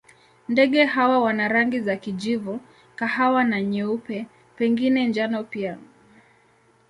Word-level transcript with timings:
Ndege 0.47 0.85
hawa 0.85 1.19
wana 1.19 1.47
rangi 1.47 1.79
za 1.79 1.95
kijivu, 1.95 2.59
kahawa 2.95 3.43
na 3.43 3.61
nyeupe, 3.61 4.27
pengine 4.55 5.07
njano 5.07 5.43
pia. 5.43 5.77